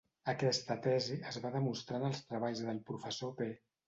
[0.31, 3.51] Aquesta tesi es va demostrar en els treballs del Professor B.